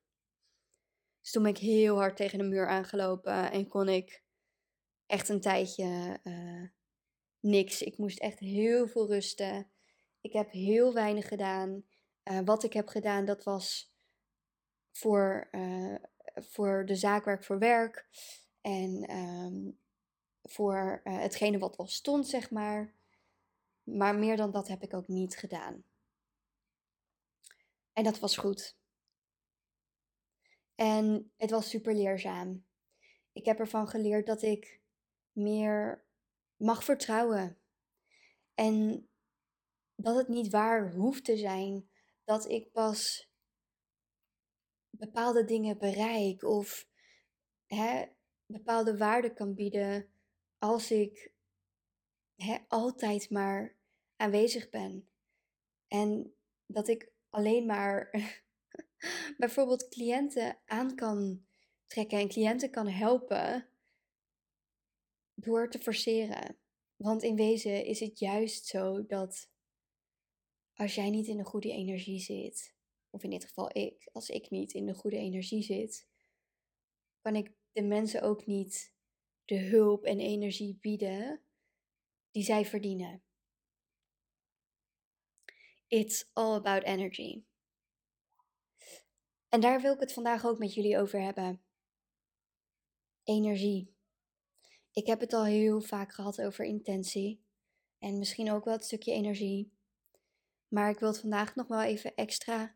Dus 1.22 1.32
toen 1.32 1.44
ben 1.44 1.52
ik 1.52 1.58
heel 1.58 1.98
hard 1.98 2.16
tegen 2.16 2.38
de 2.38 2.44
muur 2.44 2.68
aangelopen 2.68 3.52
en 3.52 3.68
kon 3.68 3.90
ik 3.90 4.24
echt 5.06 5.30
een 5.30 5.42
tijdje 5.42 6.20
uh, 6.24 6.68
niks. 7.40 7.82
Ik 7.82 7.98
moest 7.98 8.20
echt 8.20 8.40
heel 8.40 8.88
veel 8.88 9.08
rusten. 9.08 9.72
Ik 10.22 10.34
heb 10.34 10.52
heel 10.52 10.94
weinig 10.94 11.28
gedaan. 11.28 11.84
Uh, 12.24 12.40
wat 12.46 12.64
ik 12.64 12.74
heb 12.74 12.88
gedaan, 12.88 13.26
dat 13.26 13.44
was 13.44 13.94
voor, 14.92 15.48
uh, 15.52 15.96
voor 16.36 16.86
de 16.86 16.96
zaak 16.96 17.26
waar 17.26 17.36
ik 17.36 17.44
voor 17.44 17.60
werk. 17.60 18.10
En 18.62 19.16
um, 19.16 19.80
voor 20.44 21.02
hetgene 21.04 21.58
wat 21.58 21.78
al 21.78 21.88
stond, 21.88 22.28
zeg 22.28 22.52
maar. 22.52 22.94
Maar 23.84 24.16
meer 24.16 24.38
dan 24.38 24.52
dat 24.52 24.68
heb 24.68 24.84
ik 24.84 24.94
ook 24.94 25.08
niet 25.08 25.38
gedaan. 25.38 25.84
En 27.94 28.04
dat 28.04 28.20
was 28.20 28.38
goed. 28.38 28.79
En 30.80 31.32
het 31.38 31.50
was 31.50 31.70
super 31.70 31.94
leerzaam. 31.94 32.66
Ik 33.32 33.46
heb 33.46 33.60
ervan 33.60 33.88
geleerd 33.88 34.26
dat 34.26 34.42
ik 34.42 34.82
meer 35.32 36.06
mag 36.56 36.84
vertrouwen. 36.84 37.58
En 38.54 39.08
dat 39.96 40.16
het 40.16 40.28
niet 40.28 40.50
waar 40.50 40.94
hoeft 40.94 41.26
te 41.26 41.38
zijn 41.38 41.90
dat 42.24 42.50
ik 42.50 42.72
pas 42.72 43.32
bepaalde 44.90 45.46
dingen 45.46 45.78
bereik 45.78 46.44
of 46.44 46.88
hè, 47.66 48.06
bepaalde 48.46 48.98
waarde 48.98 49.34
kan 49.34 49.56
bieden 49.56 50.10
als 50.58 50.92
ik 50.92 51.34
hè, 52.36 52.58
altijd 52.68 53.30
maar 53.30 53.76
aanwezig 54.16 54.70
ben. 54.70 55.10
En 55.88 56.36
dat 56.66 56.88
ik 56.88 57.12
alleen 57.30 57.66
maar 57.66 58.10
bijvoorbeeld 59.38 59.88
cliënten 59.88 60.60
aan 60.66 60.96
kan 60.96 61.46
trekken 61.88 62.20
en 62.20 62.28
cliënten 62.28 62.72
kan 62.72 62.88
helpen 62.88 63.70
door 65.34 65.70
te 65.70 65.80
forceren. 65.80 66.58
Want 66.96 67.24
in 67.24 67.36
wezen 67.36 67.86
is 67.86 68.00
het 68.00 68.20
juist 68.20 68.66
zo 68.66 69.06
dat 69.06 69.50
als 70.74 70.96
jij 70.96 71.10
niet 71.10 71.28
in 71.28 71.38
de 71.38 71.46
goede 71.46 71.72
energie 71.72 72.20
zit, 72.20 72.76
of 73.10 73.24
in 73.24 73.30
dit 73.30 73.46
geval 73.46 73.78
ik, 73.78 74.10
als 74.12 74.30
ik 74.30 74.50
niet 74.50 74.74
in 74.74 74.86
de 74.86 74.94
goede 74.94 75.18
energie 75.18 75.64
zit, 75.64 76.08
kan 77.22 77.36
ik 77.36 77.52
de 77.72 77.84
mensen 77.84 78.22
ook 78.22 78.46
niet 78.46 78.94
de 79.46 79.60
hulp 79.60 80.04
en 80.04 80.20
energie 80.20 80.78
bieden 80.82 81.42
die 82.32 82.44
zij 82.44 82.66
verdienen. 82.66 83.24
It's 85.88 86.30
all 86.34 86.56
about 86.56 86.84
energy. 86.84 87.44
En 89.50 89.60
daar 89.60 89.82
wil 89.82 89.94
ik 89.94 90.00
het 90.00 90.14
vandaag 90.14 90.46
ook 90.46 90.60
met 90.60 90.74
jullie 90.74 90.98
over 90.98 91.22
hebben. 91.22 91.62
Energie. 93.24 93.94
Ik 94.92 95.06
heb 95.06 95.20
het 95.20 95.34
al 95.34 95.46
heel 95.46 95.82
vaak 95.82 96.14
gehad 96.14 96.42
over 96.42 96.66
intentie. 96.66 97.44
En 98.00 98.18
misschien 98.18 98.52
ook 98.52 98.66
wel 98.66 98.74
het 98.74 98.86
stukje 98.86 99.12
energie. 99.12 99.72
Maar 100.68 100.90
ik 100.90 101.00
wil 101.00 101.10
het 101.10 101.20
vandaag 101.20 101.56
nog 101.56 101.68
wel 101.68 101.82
even 101.82 102.16
extra 102.16 102.76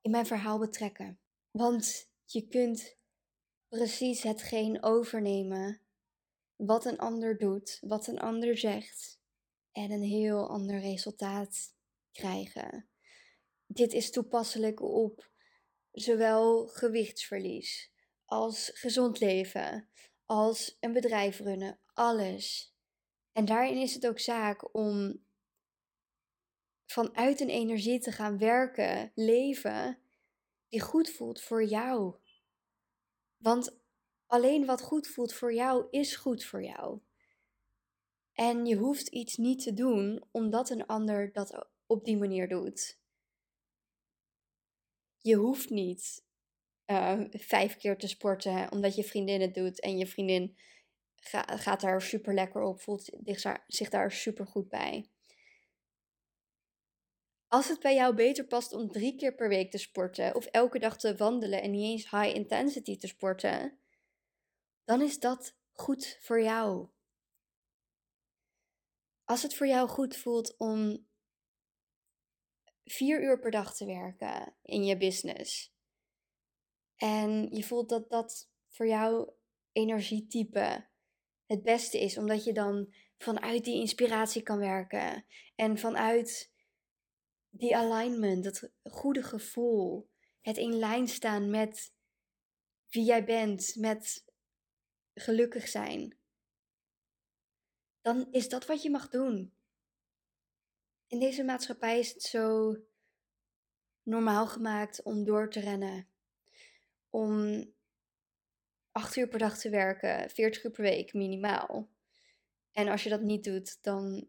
in 0.00 0.10
mijn 0.10 0.26
verhaal 0.26 0.58
betrekken. 0.58 1.18
Want 1.50 2.10
je 2.24 2.48
kunt 2.48 2.96
precies 3.68 4.22
hetgeen 4.22 4.82
overnemen 4.82 5.80
wat 6.56 6.84
een 6.84 6.98
ander 6.98 7.38
doet, 7.38 7.78
wat 7.80 8.06
een 8.06 8.18
ander 8.18 8.58
zegt. 8.58 9.20
En 9.72 9.90
een 9.90 10.02
heel 10.02 10.48
ander 10.48 10.80
resultaat 10.80 11.74
krijgen. 12.12 12.88
Dit 13.66 13.92
is 13.92 14.10
toepasselijk 14.10 14.82
op 14.82 15.30
zowel 15.92 16.66
gewichtsverlies 16.66 17.92
als 18.24 18.70
gezond 18.74 19.20
leven, 19.20 19.88
als 20.24 20.76
een 20.80 20.92
bedrijf 20.92 21.38
runnen, 21.38 21.80
alles. 21.92 22.74
En 23.32 23.44
daarin 23.44 23.76
is 23.76 23.94
het 23.94 24.06
ook 24.06 24.18
zaak 24.18 24.74
om 24.74 25.24
vanuit 26.86 27.40
een 27.40 27.50
energie 27.50 28.00
te 28.00 28.12
gaan 28.12 28.38
werken, 28.38 29.12
leven, 29.14 29.98
die 30.68 30.80
goed 30.80 31.10
voelt 31.10 31.40
voor 31.40 31.64
jou. 31.64 32.16
Want 33.36 33.84
Alleen 34.26 34.66
wat 34.66 34.82
goed 34.82 35.06
voelt 35.06 35.32
voor 35.32 35.54
jou 35.54 35.86
is 35.90 36.16
goed 36.16 36.44
voor 36.44 36.62
jou. 36.62 37.00
En 38.32 38.66
je 38.66 38.76
hoeft 38.76 39.08
iets 39.08 39.36
niet 39.36 39.62
te 39.62 39.74
doen 39.74 40.24
omdat 40.30 40.70
een 40.70 40.86
ander 40.86 41.32
dat 41.32 41.68
op 41.86 42.04
die 42.04 42.16
manier 42.16 42.48
doet. 42.48 42.98
Je 45.26 45.34
hoeft 45.34 45.70
niet 45.70 46.24
uh, 46.86 47.20
vijf 47.30 47.76
keer 47.76 47.98
te 47.98 48.08
sporten 48.08 48.72
omdat 48.72 48.94
je 48.94 49.04
vriendin 49.04 49.40
het 49.40 49.54
doet 49.54 49.80
en 49.80 49.98
je 49.98 50.06
vriendin 50.06 50.56
ga, 51.14 51.42
gaat 51.42 51.80
daar 51.80 52.02
super 52.02 52.34
lekker 52.34 52.62
op, 52.62 52.80
voelt 52.80 53.10
zich 53.66 53.90
daar 53.90 54.12
super 54.12 54.46
goed 54.46 54.68
bij. 54.68 55.10
Als 57.48 57.68
het 57.68 57.80
bij 57.80 57.94
jou 57.94 58.14
beter 58.14 58.46
past 58.46 58.72
om 58.72 58.90
drie 58.90 59.16
keer 59.16 59.34
per 59.34 59.48
week 59.48 59.70
te 59.70 59.78
sporten 59.78 60.34
of 60.34 60.46
elke 60.46 60.78
dag 60.78 60.98
te 60.98 61.16
wandelen 61.16 61.62
en 61.62 61.70
niet 61.70 61.90
eens 61.90 62.10
high 62.10 62.34
intensity 62.36 62.98
te 62.98 63.06
sporten, 63.06 63.78
dan 64.84 65.02
is 65.02 65.18
dat 65.18 65.56
goed 65.72 66.18
voor 66.20 66.42
jou. 66.42 66.88
Als 69.24 69.42
het 69.42 69.54
voor 69.54 69.66
jou 69.66 69.88
goed 69.88 70.16
voelt 70.16 70.56
om 70.56 71.05
vier 72.86 73.22
uur 73.22 73.38
per 73.38 73.50
dag 73.50 73.76
te 73.76 73.86
werken 73.86 74.54
in 74.62 74.84
je 74.84 74.96
business 74.96 75.74
en 76.96 77.48
je 77.50 77.64
voelt 77.64 77.88
dat 77.88 78.10
dat 78.10 78.50
voor 78.68 78.86
jou 78.86 79.30
energietype 79.72 80.88
het 81.46 81.62
beste 81.62 82.00
is, 82.00 82.18
omdat 82.18 82.44
je 82.44 82.52
dan 82.52 82.94
vanuit 83.18 83.64
die 83.64 83.80
inspiratie 83.80 84.42
kan 84.42 84.58
werken 84.58 85.24
en 85.54 85.78
vanuit 85.78 86.52
die 87.50 87.76
alignment, 87.76 88.44
dat 88.44 88.70
goede 88.82 89.22
gevoel, 89.22 90.10
het 90.40 90.56
in 90.56 90.78
lijn 90.78 91.08
staan 91.08 91.50
met 91.50 91.94
wie 92.88 93.04
jij 93.04 93.24
bent, 93.24 93.74
met 93.76 94.24
gelukkig 95.14 95.68
zijn, 95.68 96.18
dan 98.00 98.28
is 98.30 98.48
dat 98.48 98.66
wat 98.66 98.82
je 98.82 98.90
mag 98.90 99.08
doen. 99.08 99.55
In 101.08 101.18
deze 101.18 101.44
maatschappij 101.44 101.98
is 101.98 102.12
het 102.12 102.22
zo 102.22 102.76
normaal 104.02 104.46
gemaakt 104.46 105.02
om 105.02 105.24
door 105.24 105.50
te 105.50 105.60
rennen, 105.60 106.08
om 107.10 107.64
acht 108.92 109.16
uur 109.16 109.28
per 109.28 109.38
dag 109.38 109.58
te 109.58 109.70
werken, 109.70 110.30
40 110.30 110.64
uur 110.64 110.70
per 110.70 110.82
week 110.82 111.12
minimaal. 111.12 111.88
En 112.72 112.88
als 112.88 113.02
je 113.02 113.08
dat 113.08 113.20
niet 113.20 113.44
doet, 113.44 113.82
dan 113.82 114.28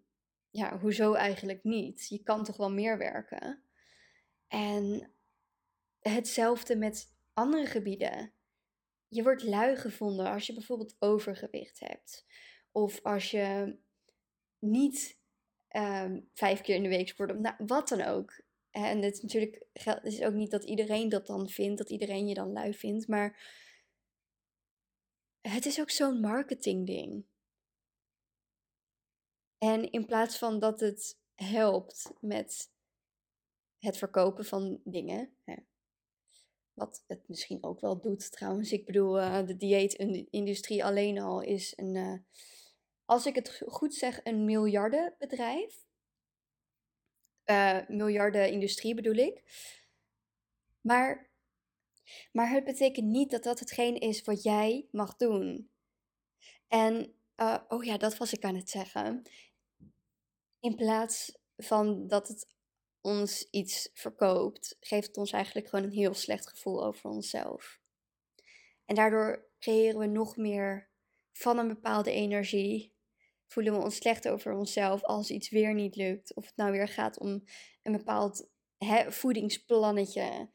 ja, 0.50 0.80
hoezo 0.80 1.14
eigenlijk 1.14 1.64
niet? 1.64 2.08
Je 2.08 2.24
kan 2.24 2.44
toch 2.44 2.58
wel 2.58 2.72
meer 2.72 2.98
werken? 2.98 3.64
En 4.48 5.12
hetzelfde 6.00 6.76
met 6.76 7.14
andere 7.34 7.66
gebieden. 7.66 8.34
Je 9.08 9.24
wordt 9.24 9.44
lui 9.44 9.76
gevonden 9.76 10.26
als 10.26 10.48
je 10.48 10.54
bijvoorbeeld 10.54 10.96
overgewicht 11.00 11.80
hebt. 11.80 12.26
Of 12.72 13.04
als 13.04 13.32
je 13.32 13.78
niet 14.60 15.17
ehm, 15.78 16.20
vijf 16.34 16.62
keer 16.62 16.76
in 16.76 16.84
de 16.84 16.90
week 16.90 17.08
sport, 17.08 17.40
nou, 17.40 17.56
wat 17.58 17.88
dan 17.88 18.02
ook. 18.02 18.42
En 18.70 19.02
het 19.02 19.14
is 19.14 19.22
natuurlijk 19.22 19.66
het 19.74 20.04
is 20.04 20.22
ook 20.22 20.34
niet 20.34 20.52
dat 20.52 20.64
iedereen 20.64 21.10
dat 21.10 21.28
dan 21.28 21.50
vindt, 21.50 21.78
dat 21.78 21.90
iedereen 21.90 22.28
je 22.28 22.34
dan 22.34 22.52
lui 22.52 22.74
vindt. 22.74 23.08
Maar 23.08 23.40
het 25.42 25.66
is 25.66 25.80
ook 25.80 25.90
zo'n 25.90 26.20
marketingding. 26.20 27.26
En 29.58 29.92
in 29.92 30.06
plaats 30.06 30.38
van 30.38 30.60
dat 30.60 30.80
het 30.80 31.18
helpt 31.36 32.12
met 32.20 32.72
het 33.78 33.98
verkopen 33.98 34.46
van 34.46 34.82
dingen, 34.84 35.38
hè, 35.44 35.56
wat 36.74 37.04
het 37.08 37.28
misschien 37.28 37.64
ook 37.64 37.80
wel 37.80 38.00
doet 38.00 38.32
trouwens. 38.32 38.72
Ik 38.72 38.86
bedoel, 38.86 39.20
uh, 39.20 39.48
de 39.48 39.58
dieetindustrie 39.58 40.86
alleen 40.86 41.20
al 41.20 41.42
is 41.42 41.74
een, 41.76 41.96
uh, 41.96 42.18
als 43.08 43.26
ik 43.26 43.36
het 43.36 43.62
goed 43.68 43.96
zeg, 43.96 44.20
een 44.24 44.46
miljardenbedrijf. 44.46 45.86
Uh, 47.46 47.88
miljardenindustrie 47.88 48.94
bedoel 48.94 49.16
ik. 49.16 49.44
Maar, 50.82 51.30
maar 52.32 52.50
het 52.50 52.64
betekent 52.64 53.08
niet 53.08 53.32
dat 53.32 53.44
dat 53.44 53.60
hetgeen 53.60 53.96
is 53.96 54.22
wat 54.22 54.44
jij 54.44 54.88
mag 54.92 55.16
doen. 55.16 55.70
En, 56.68 57.14
oh 57.68 57.84
ja, 57.84 57.98
dat 57.98 58.18
was 58.18 58.34
ik 58.34 58.44
aan 58.44 58.56
het 58.56 58.70
zeggen. 58.70 59.24
In 60.60 60.76
plaats 60.76 61.38
van 61.58 62.08
dat 62.08 62.28
het 62.28 62.56
ons 63.02 63.48
iets 63.50 63.90
verkoopt, 63.94 64.78
geeft 64.80 65.08
het 65.08 65.18
ons 65.18 65.32
eigenlijk 65.32 65.68
gewoon 65.68 65.86
een 65.86 65.98
heel 65.98 66.14
slecht 66.14 66.50
gevoel 66.50 66.86
over 66.86 67.10
onszelf. 67.10 67.80
En 68.86 68.96
daardoor 68.96 69.50
creëren 69.60 70.00
we 70.00 70.06
nog 70.06 70.38
meer 70.38 70.90
van 71.32 71.58
een 71.58 71.68
bepaalde 71.68 72.12
energie. 72.12 72.96
Voelen 73.48 73.74
we 73.74 73.84
ons 73.84 73.96
slecht 73.96 74.28
over 74.28 74.54
onszelf 74.54 75.04
als 75.04 75.30
iets 75.30 75.50
weer 75.50 75.74
niet 75.74 75.96
lukt. 75.96 76.36
Of 76.36 76.46
het 76.46 76.56
nou 76.56 76.72
weer 76.72 76.88
gaat 76.88 77.20
om 77.20 77.44
een 77.84 77.92
bepaald 77.92 78.50
hè, 78.78 79.12
voedingsplannetje. 79.12 80.50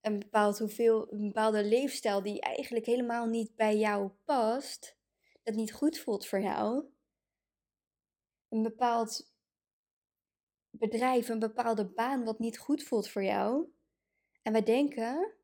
Een, 0.00 0.18
bepaald 0.18 0.58
hoeveel, 0.58 1.12
een 1.12 1.26
bepaalde 1.26 1.64
leefstijl 1.64 2.22
die 2.22 2.40
eigenlijk 2.40 2.86
helemaal 2.86 3.26
niet 3.26 3.56
bij 3.56 3.76
jou 3.76 4.10
past. 4.24 4.98
Dat 5.42 5.54
niet 5.54 5.72
goed 5.72 5.98
voelt 5.98 6.26
voor 6.26 6.40
jou. 6.40 6.84
Een 8.48 8.62
bepaald 8.62 9.34
bedrijf, 10.70 11.28
een 11.28 11.38
bepaalde 11.38 11.92
baan 11.92 12.24
wat 12.24 12.38
niet 12.38 12.58
goed 12.58 12.82
voelt 12.82 13.08
voor 13.08 13.24
jou. 13.24 13.68
En 14.42 14.52
wij 14.52 14.62
denken 14.62 15.34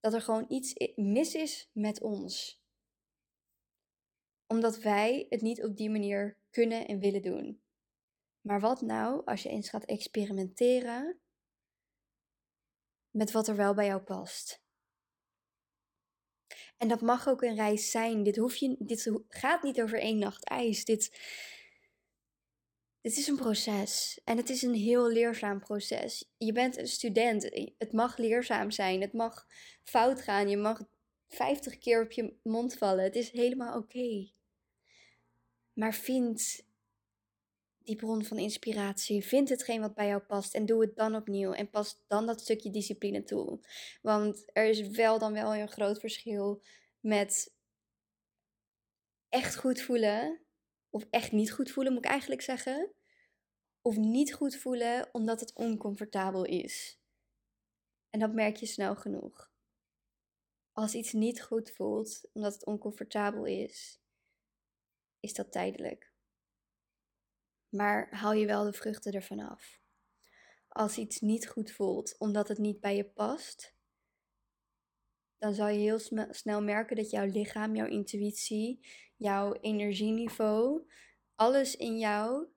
dat 0.00 0.14
er 0.14 0.20
gewoon 0.20 0.44
iets 0.48 0.92
mis 0.94 1.34
is 1.34 1.70
met 1.72 2.00
ons. 2.00 2.63
Omdat 4.54 4.78
wij 4.78 5.26
het 5.28 5.40
niet 5.40 5.64
op 5.64 5.76
die 5.76 5.90
manier 5.90 6.38
kunnen 6.50 6.86
en 6.86 6.98
willen 6.98 7.22
doen. 7.22 7.62
Maar 8.40 8.60
wat 8.60 8.80
nou 8.80 9.24
als 9.24 9.42
je 9.42 9.48
eens 9.48 9.68
gaat 9.68 9.84
experimenteren 9.84 11.20
met 13.10 13.30
wat 13.30 13.48
er 13.48 13.56
wel 13.56 13.74
bij 13.74 13.86
jou 13.86 14.02
past? 14.02 14.62
En 16.76 16.88
dat 16.88 17.00
mag 17.00 17.28
ook 17.28 17.42
een 17.42 17.54
reis 17.54 17.90
zijn. 17.90 18.22
Dit, 18.22 18.36
hoef 18.36 18.56
je, 18.56 18.76
dit 18.78 19.10
gaat 19.28 19.62
niet 19.62 19.82
over 19.82 19.98
één 19.98 20.18
nacht 20.18 20.44
ijs. 20.44 20.84
Dit, 20.84 21.18
het 23.00 23.16
is 23.16 23.26
een 23.26 23.36
proces 23.36 24.20
en 24.24 24.36
het 24.36 24.50
is 24.50 24.62
een 24.62 24.74
heel 24.74 25.08
leerzaam 25.08 25.60
proces. 25.60 26.32
Je 26.36 26.52
bent 26.52 26.76
een 26.76 26.88
student, 26.88 27.42
het 27.78 27.92
mag 27.92 28.16
leerzaam 28.16 28.70
zijn, 28.70 29.00
het 29.00 29.12
mag 29.12 29.46
fout 29.82 30.20
gaan, 30.20 30.48
je 30.48 30.56
mag 30.56 30.82
50 31.28 31.78
keer 31.78 32.02
op 32.02 32.12
je 32.12 32.36
mond 32.42 32.76
vallen. 32.76 33.04
Het 33.04 33.16
is 33.16 33.30
helemaal 33.30 33.76
oké. 33.76 34.33
Maar 35.74 35.94
vind 35.94 36.64
die 37.78 37.96
bron 37.96 38.24
van 38.24 38.38
inspiratie, 38.38 39.24
vind 39.24 39.48
hetgeen 39.48 39.80
wat 39.80 39.94
bij 39.94 40.06
jou 40.06 40.22
past 40.22 40.54
en 40.54 40.66
doe 40.66 40.80
het 40.80 40.96
dan 40.96 41.14
opnieuw 41.14 41.52
en 41.52 41.70
pas 41.70 42.02
dan 42.06 42.26
dat 42.26 42.40
stukje 42.40 42.70
discipline 42.70 43.22
toe. 43.22 43.60
Want 44.02 44.44
er 44.52 44.64
is 44.64 44.88
wel 44.88 45.18
dan 45.18 45.32
wel 45.32 45.54
een 45.54 45.68
groot 45.68 46.00
verschil 46.00 46.62
met 47.00 47.54
echt 49.28 49.56
goed 49.56 49.80
voelen 49.80 50.40
of 50.90 51.06
echt 51.10 51.32
niet 51.32 51.52
goed 51.52 51.70
voelen, 51.70 51.92
moet 51.92 52.04
ik 52.04 52.10
eigenlijk 52.10 52.42
zeggen. 52.42 52.92
Of 53.82 53.96
niet 53.96 54.34
goed 54.34 54.56
voelen 54.56 55.08
omdat 55.12 55.40
het 55.40 55.54
oncomfortabel 55.54 56.44
is. 56.44 57.00
En 58.10 58.20
dat 58.20 58.32
merk 58.32 58.56
je 58.56 58.66
snel 58.66 58.96
genoeg. 58.96 59.52
Als 60.72 60.94
iets 60.94 61.12
niet 61.12 61.42
goed 61.42 61.70
voelt 61.70 62.20
omdat 62.32 62.52
het 62.52 62.64
oncomfortabel 62.64 63.44
is, 63.44 64.00
is 65.24 65.34
dat 65.34 65.52
tijdelijk. 65.52 66.12
Maar 67.68 68.08
haal 68.10 68.32
je 68.32 68.46
wel 68.46 68.64
de 68.64 68.72
vruchten 68.72 69.12
ervan 69.12 69.38
af. 69.38 69.82
Als 70.68 70.98
iets 70.98 71.20
niet 71.20 71.48
goed 71.48 71.70
voelt 71.70 72.18
omdat 72.18 72.48
het 72.48 72.58
niet 72.58 72.80
bij 72.80 72.96
je 72.96 73.04
past, 73.04 73.74
dan 75.38 75.54
zal 75.54 75.68
je 75.68 75.78
heel 75.78 75.98
snel 76.30 76.62
merken 76.62 76.96
dat 76.96 77.10
jouw 77.10 77.26
lichaam, 77.26 77.76
jouw 77.76 77.86
intuïtie, 77.86 78.86
jouw 79.16 79.52
energieniveau, 79.52 80.90
alles 81.34 81.76
in 81.76 81.98
jou 81.98 82.48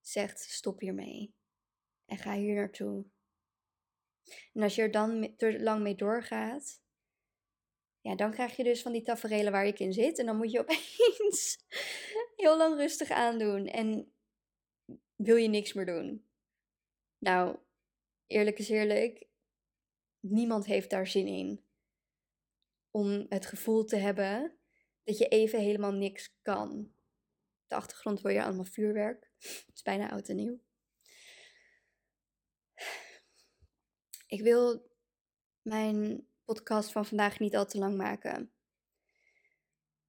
zegt 0.00 0.40
stop 0.40 0.80
hiermee 0.80 1.34
en 2.06 2.18
ga 2.18 2.34
hier 2.34 2.54
naartoe. 2.54 3.04
En 4.52 4.62
als 4.62 4.74
je 4.74 4.82
er 4.82 4.90
dan 4.90 5.34
te 5.36 5.62
lang 5.62 5.82
mee 5.82 5.94
doorgaat, 5.94 6.83
ja, 8.04 8.14
dan 8.14 8.30
krijg 8.30 8.56
je 8.56 8.64
dus 8.64 8.82
van 8.82 8.92
die 8.92 9.02
taferelen 9.02 9.52
waar 9.52 9.66
ik 9.66 9.78
in 9.78 9.92
zit 9.92 10.18
en 10.18 10.26
dan 10.26 10.36
moet 10.36 10.50
je 10.50 10.60
opeens 10.66 11.58
heel 12.36 12.56
lang 12.56 12.76
rustig 12.76 13.10
aandoen 13.10 13.66
en 13.66 14.12
wil 15.16 15.36
je 15.36 15.48
niks 15.48 15.72
meer 15.72 15.86
doen. 15.86 16.26
Nou, 17.18 17.58
eerlijk 18.26 18.58
is 18.58 18.68
eerlijk, 18.68 19.26
niemand 20.20 20.66
heeft 20.66 20.90
daar 20.90 21.06
zin 21.06 21.26
in 21.26 21.64
om 22.90 23.26
het 23.28 23.46
gevoel 23.46 23.84
te 23.84 23.96
hebben 23.96 24.58
dat 25.04 25.18
je 25.18 25.28
even 25.28 25.60
helemaal 25.60 25.92
niks 25.92 26.38
kan. 26.42 26.92
De 27.66 27.74
achtergrond 27.74 28.20
hoor 28.20 28.32
je 28.32 28.44
allemaal 28.44 28.64
vuurwerk. 28.64 29.30
Het 29.38 29.70
is 29.74 29.82
bijna 29.82 30.10
oud 30.10 30.28
en 30.28 30.36
nieuw. 30.36 30.60
Ik 34.26 34.42
wil 34.42 34.90
mijn 35.62 36.28
podcast 36.44 36.92
van 36.92 37.06
vandaag 37.06 37.38
niet 37.38 37.56
al 37.56 37.66
te 37.66 37.78
lang 37.78 37.96
maken. 37.96 38.52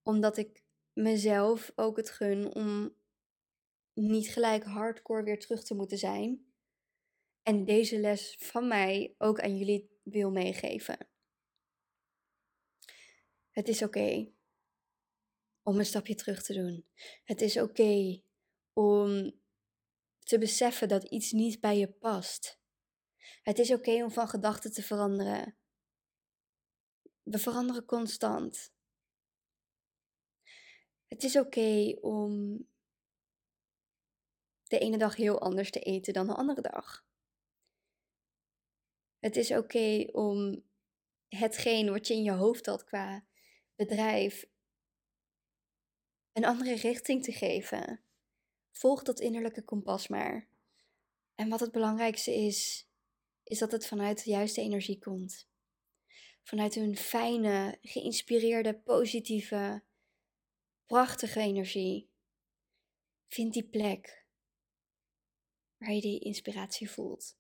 Omdat 0.02 0.38
ik 0.38 0.64
mezelf 0.94 1.72
ook 1.76 1.98
het 1.98 2.10
gun 2.10 2.54
om 2.54 2.96
niet 3.94 4.28
gelijk 4.28 4.64
hardcore 4.64 5.24
weer 5.24 5.40
terug 5.40 5.64
te 5.64 5.76
moeten 5.76 5.98
zijn. 5.98 6.54
En 7.44 7.66
deze 7.66 8.00
les 8.00 8.36
van 8.40 8.68
mij 8.68 9.16
ook 9.18 9.40
aan 9.40 9.58
jullie 9.58 10.00
wil 10.04 10.32
meegeven. 10.32 10.98
Het 13.50 13.68
is 13.68 13.84
oké 13.84 14.34
om 15.64 15.80
een 15.80 15.86
stapje 15.86 16.16
terug 16.16 16.44
te 16.44 16.54
doen. 16.54 16.86
Het 17.24 17.42
is 17.42 17.58
oké 17.58 18.22
om 18.74 19.32
te 20.20 20.38
beseffen 20.38 20.88
dat 20.88 21.04
iets 21.04 21.32
niet 21.32 21.60
bij 21.60 21.78
je 21.78 21.92
past. 21.92 22.60
Het 23.42 23.60
is 23.60 23.72
oké 23.72 24.04
om 24.04 24.12
van 24.12 24.28
gedachten 24.28 24.74
te 24.74 24.82
veranderen. 24.82 25.58
We 27.26 27.38
veranderen 27.38 27.86
constant. 27.86 28.74
Het 31.08 31.24
is 31.24 31.38
oké 31.38 31.98
om 32.02 32.58
de 34.64 34.80
ene 34.80 34.98
dag 34.98 35.16
heel 35.16 35.40
anders 35.40 35.72
te 35.72 35.80
eten 35.80 36.14
dan 36.14 36.28
de 36.28 36.34
andere 36.34 36.62
dag. 36.62 37.06
Het 39.20 39.36
is 39.36 39.52
oké 39.52 40.08
om 40.12 40.64
hetgeen 41.28 41.90
wat 41.90 42.08
je 42.08 42.14
in 42.14 42.24
je 42.24 42.32
hoofd 42.32 42.66
had 42.66 42.84
qua 42.84 43.26
bedrijf 43.76 44.46
een 46.32 46.46
andere 46.46 46.76
richting 46.76 47.24
te 47.24 47.32
geven. 47.32 48.04
Volg 48.72 49.04
dat 49.04 49.20
innerlijke 49.20 49.64
kompas 49.64 50.08
maar. 50.08 50.48
En 51.36 51.50
wat 51.50 51.60
het 51.60 51.72
belangrijkste 51.72 52.36
is, 52.36 52.90
is 53.44 53.60
dat 53.60 53.72
het 53.72 53.88
vanuit 53.88 54.24
de 54.24 54.30
juiste 54.30 54.62
energie 54.62 55.00
komt. 55.00 55.48
Vanuit 56.48 56.76
een 56.76 56.96
fijne, 56.96 57.78
geïnspireerde, 57.82 58.80
positieve, 58.80 59.84
prachtige 60.86 61.40
energie. 61.40 62.10
Vind 63.28 63.54
die 63.54 63.70
plek 63.70 64.26
waar 65.78 65.92
je 65.92 66.02
die 66.02 66.20
inspiratie 66.20 66.90
voelt. 66.90 67.38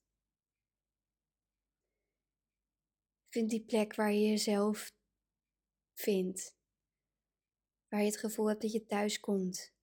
Vind 3.30 3.50
die 3.50 3.66
plek 3.66 3.96
waar 3.96 4.12
je 4.12 4.28
jezelf 4.28 4.96
vindt. 5.94 6.56
Waar 7.88 8.00
je 8.00 8.06
het 8.06 8.20
gevoel 8.20 8.48
hebt 8.48 8.62
dat 8.62 8.72
je 8.72 8.86
thuis 8.86 9.20
komt. 9.20 9.74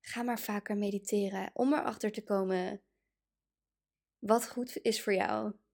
Ga 0.00 0.22
maar 0.22 0.40
vaker 0.40 0.76
mediteren 0.76 1.50
om 1.54 1.72
erachter 1.72 2.12
te 2.12 2.22
komen 2.22 2.82
wat 4.18 4.48
goed 4.48 4.82
is 4.82 5.02
voor 5.02 5.14
jou. 5.14 5.64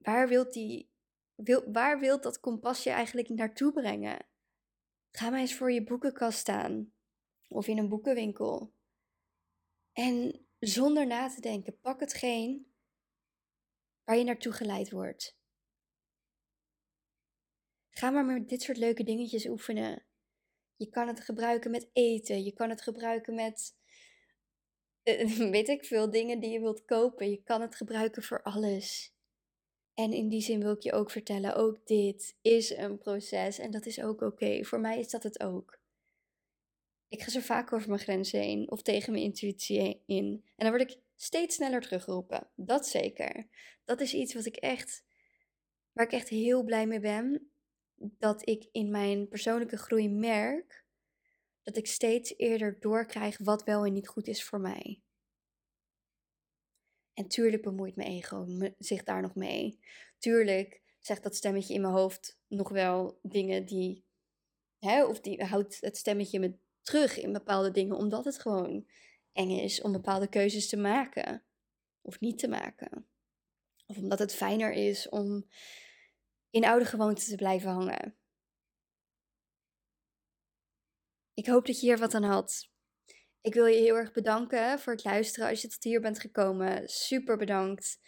Waar 0.00 0.28
wilt, 0.28 0.52
die, 0.52 0.90
wil, 1.34 1.72
waar 1.72 1.98
wilt 1.98 2.22
dat 2.22 2.40
kompas 2.40 2.82
je 2.82 2.90
eigenlijk 2.90 3.28
naartoe 3.28 3.72
brengen? 3.72 4.26
Ga 5.10 5.30
maar 5.30 5.40
eens 5.40 5.54
voor 5.54 5.72
je 5.72 5.84
boekenkast 5.84 6.38
staan 6.38 6.92
of 7.48 7.66
in 7.66 7.78
een 7.78 7.88
boekenwinkel. 7.88 8.72
En 9.92 10.46
zonder 10.58 11.06
na 11.06 11.28
te 11.28 11.40
denken, 11.40 11.80
pak 11.80 12.00
hetgeen 12.00 12.72
waar 14.04 14.16
je 14.16 14.24
naartoe 14.24 14.52
geleid 14.52 14.90
wordt. 14.90 15.38
Ga 17.90 18.10
maar 18.10 18.24
met 18.24 18.48
dit 18.48 18.62
soort 18.62 18.78
leuke 18.78 19.04
dingetjes 19.04 19.46
oefenen. 19.46 20.04
Je 20.76 20.88
kan 20.88 21.08
het 21.08 21.20
gebruiken 21.20 21.70
met 21.70 21.90
eten. 21.92 22.44
Je 22.44 22.52
kan 22.52 22.68
het 22.70 22.82
gebruiken 22.82 23.34
met, 23.34 23.76
eh, 25.02 25.38
weet 25.56 25.68
ik 25.68 25.84
veel, 25.84 26.10
dingen 26.10 26.40
die 26.40 26.50
je 26.50 26.60
wilt 26.60 26.84
kopen. 26.84 27.30
Je 27.30 27.42
kan 27.42 27.60
het 27.60 27.74
gebruiken 27.74 28.22
voor 28.22 28.42
alles. 28.42 29.14
En 29.94 30.12
in 30.12 30.28
die 30.28 30.40
zin 30.40 30.60
wil 30.60 30.72
ik 30.72 30.82
je 30.82 30.92
ook 30.92 31.10
vertellen, 31.10 31.56
ook 31.56 31.86
dit 31.86 32.36
is 32.42 32.70
een 32.70 32.98
proces 32.98 33.58
en 33.58 33.70
dat 33.70 33.86
is 33.86 34.02
ook 34.02 34.20
oké. 34.20 34.64
Voor 34.64 34.80
mij 34.80 34.98
is 34.98 35.10
dat 35.10 35.22
het 35.22 35.40
ook. 35.40 35.78
Ik 37.08 37.22
ga 37.22 37.30
zo 37.30 37.40
vaak 37.40 37.72
over 37.72 37.88
mijn 37.88 38.00
grenzen 38.00 38.40
heen 38.40 38.70
of 38.70 38.82
tegen 38.82 39.12
mijn 39.12 39.24
intuïtie 39.24 40.02
in. 40.06 40.26
En 40.56 40.66
dan 40.66 40.68
word 40.68 40.90
ik 40.90 40.98
steeds 41.16 41.54
sneller 41.54 41.80
teruggeroepen. 41.80 42.50
Dat 42.54 42.86
zeker. 42.86 43.48
Dat 43.84 44.00
is 44.00 44.14
iets 44.14 44.34
wat 44.34 44.46
ik 44.46 44.56
echt, 44.56 45.04
waar 45.92 46.04
ik 46.04 46.12
echt 46.12 46.28
heel 46.28 46.62
blij 46.62 46.86
mee 46.86 47.00
ben 47.00 47.50
dat 48.00 48.48
ik 48.48 48.68
in 48.72 48.90
mijn 48.90 49.28
persoonlijke 49.28 49.76
groei 49.76 50.08
merk 50.08 50.84
dat 51.62 51.76
ik 51.76 51.86
steeds 51.86 52.34
eerder 52.36 52.80
doorkrijg 52.80 53.38
wat 53.38 53.64
wel 53.64 53.84
en 53.84 53.92
niet 53.92 54.08
goed 54.08 54.26
is 54.26 54.44
voor 54.44 54.60
mij. 54.60 55.02
En 57.14 57.28
tuurlijk 57.28 57.62
bemoeit 57.62 57.96
mijn 57.96 58.08
ego 58.08 58.46
zich 58.78 59.02
daar 59.02 59.22
nog 59.22 59.34
mee. 59.34 59.78
Tuurlijk 60.18 60.82
zegt 60.98 61.22
dat 61.22 61.36
stemmetje 61.36 61.74
in 61.74 61.80
mijn 61.80 61.92
hoofd 61.92 62.38
nog 62.46 62.68
wel 62.68 63.18
dingen 63.22 63.64
die. 63.64 64.04
Hè, 64.78 65.04
of 65.04 65.20
die 65.20 65.44
houdt 65.44 65.80
het 65.80 65.96
stemmetje 65.96 66.38
me 66.38 66.58
terug 66.82 67.18
in 67.18 67.32
bepaalde 67.32 67.70
dingen, 67.70 67.96
omdat 67.96 68.24
het 68.24 68.38
gewoon 68.38 68.86
eng 69.32 69.50
is 69.50 69.80
om 69.82 69.92
bepaalde 69.92 70.28
keuzes 70.28 70.68
te 70.68 70.76
maken. 70.76 71.44
Of 72.00 72.20
niet 72.20 72.38
te 72.38 72.48
maken. 72.48 73.06
Of 73.86 73.96
omdat 73.96 74.18
het 74.18 74.34
fijner 74.34 74.72
is 74.72 75.08
om 75.08 75.48
in 76.50 76.64
oude 76.64 76.84
gewoonten 76.84 77.28
te 77.28 77.36
blijven 77.36 77.70
hangen. 77.70 78.16
Ik 81.34 81.46
hoop 81.46 81.66
dat 81.66 81.80
je 81.80 81.86
hier 81.86 81.98
wat 81.98 82.14
aan 82.14 82.22
had. 82.22 82.69
Ik 83.42 83.54
wil 83.54 83.66
je 83.66 83.80
heel 83.80 83.96
erg 83.96 84.12
bedanken 84.12 84.78
voor 84.78 84.92
het 84.92 85.04
luisteren 85.04 85.48
als 85.48 85.62
je 85.62 85.68
tot 85.68 85.84
hier 85.84 86.00
bent 86.00 86.20
gekomen. 86.20 86.88
Super 86.88 87.36
bedankt. 87.36 87.98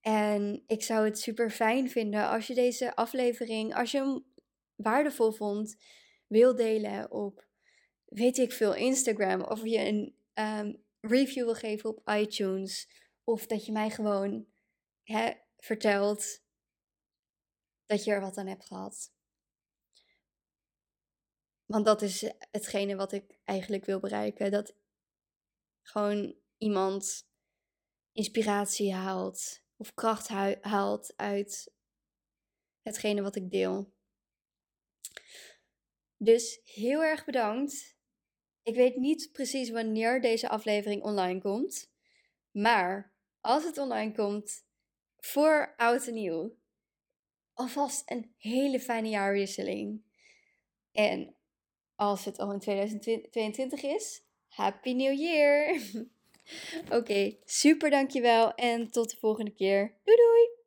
En 0.00 0.62
ik 0.66 0.82
zou 0.82 1.04
het 1.04 1.18
super 1.18 1.50
fijn 1.50 1.90
vinden 1.90 2.28
als 2.28 2.46
je 2.46 2.54
deze 2.54 2.96
aflevering, 2.96 3.74
als 3.74 3.90
je 3.90 3.98
hem 3.98 4.24
waardevol 4.76 5.32
vond, 5.32 5.76
wil 6.26 6.56
delen 6.56 7.10
op, 7.10 7.46
weet 8.04 8.38
ik 8.38 8.52
veel, 8.52 8.74
Instagram. 8.74 9.42
Of 9.42 9.64
je 9.64 9.78
een 9.78 10.16
ehm, 10.34 10.74
review 11.00 11.44
wil 11.44 11.54
geven 11.54 11.90
op 11.90 12.08
iTunes. 12.08 12.88
Of 13.24 13.46
dat 13.46 13.66
je 13.66 13.72
mij 13.72 13.90
gewoon 13.90 14.46
hè, 15.02 15.32
vertelt 15.58 16.42
dat 17.86 18.04
je 18.04 18.10
er 18.10 18.20
wat 18.20 18.36
aan 18.36 18.46
hebt 18.46 18.66
gehad. 18.66 19.12
Want 21.70 21.84
dat 21.84 22.02
is 22.02 22.32
hetgene 22.50 22.96
wat 22.96 23.12
ik 23.12 23.38
eigenlijk 23.44 23.84
wil 23.84 24.00
bereiken. 24.00 24.50
Dat 24.50 24.74
gewoon 25.82 26.34
iemand 26.58 27.28
inspiratie 28.12 28.94
haalt 28.94 29.62
of 29.76 29.94
kracht 29.94 30.28
haalt 30.60 31.12
uit 31.16 31.74
hetgene 32.82 33.22
wat 33.22 33.36
ik 33.36 33.50
deel. 33.50 33.92
Dus 36.16 36.60
heel 36.64 37.02
erg 37.02 37.24
bedankt. 37.24 37.96
Ik 38.62 38.74
weet 38.74 38.96
niet 38.96 39.32
precies 39.32 39.70
wanneer 39.70 40.20
deze 40.20 40.48
aflevering 40.48 41.02
online 41.02 41.40
komt. 41.40 41.92
Maar 42.50 43.14
als 43.40 43.64
het 43.64 43.78
online 43.78 44.12
komt, 44.12 44.66
voor 45.16 45.74
oud 45.76 46.06
en 46.06 46.14
nieuw, 46.14 46.58
alvast 47.52 48.10
een 48.10 48.34
hele 48.36 48.80
fijne 48.80 49.08
jaarwisseling. 49.08 50.04
En 50.92 51.34
als 52.00 52.24
het 52.24 52.38
al 52.38 52.52
in 52.52 52.58
2022 52.58 53.82
is, 53.82 54.22
Happy 54.48 54.92
New 54.92 55.18
Year! 55.18 55.80
Oké, 56.98 57.36
super 57.44 57.90
dankjewel 57.90 58.54
en 58.54 58.90
tot 58.90 59.10
de 59.10 59.16
volgende 59.16 59.50
keer. 59.50 59.98
Doei 60.04 60.16
doei! 60.16 60.59